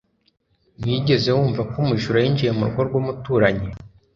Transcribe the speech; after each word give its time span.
Wigeze 0.83 1.29
wumva 1.37 1.61
ko 1.69 1.75
umujura 1.83 2.17
yinjiye 2.23 2.51
mu 2.57 2.63
rugo 2.67 2.81
rw'umuturanyi 2.87 3.67